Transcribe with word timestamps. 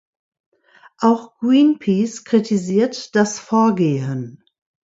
Auch 0.97 1.37
Greenpeace 1.37 2.23
kritisiert 2.23 3.13
das 3.15 3.37
Vorgehen. 3.37 4.43